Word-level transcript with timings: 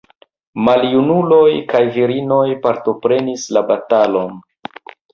Maljunuloj 0.67 1.51
kaj 1.75 1.83
virinoj 1.99 2.41
partoprenis 2.67 3.47
la 3.59 3.67
batalon. 3.71 4.39